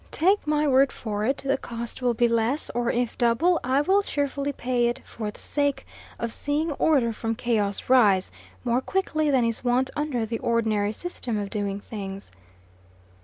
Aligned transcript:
Take 0.09 0.47
my 0.47 0.67
word 0.67 0.91
for 0.91 1.25
it, 1.25 1.43
the 1.45 1.59
cost 1.59 2.01
will 2.01 2.15
be 2.15 2.27
less; 2.27 2.71
or, 2.71 2.89
if 2.89 3.15
double, 3.19 3.59
I 3.63 3.81
will 3.81 4.01
cheerfully 4.01 4.51
pay 4.51 4.87
it 4.87 4.99
for 5.05 5.29
the 5.29 5.39
sake 5.39 5.85
of 6.17 6.33
seeing 6.33 6.71
'order 6.71 7.13
from 7.13 7.35
chaos 7.35 7.87
rise' 7.87 8.31
more 8.63 8.81
quickly 8.81 9.29
than 9.29 9.45
is 9.45 9.63
wont 9.63 9.91
under 9.95 10.25
the 10.25 10.39
ordinary 10.39 10.91
system 10.91 11.37
of 11.37 11.51
doing 11.51 11.79
things." 11.79 12.31